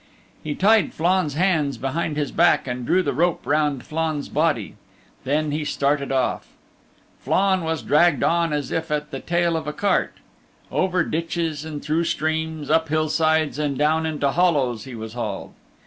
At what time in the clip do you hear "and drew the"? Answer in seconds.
2.67-3.13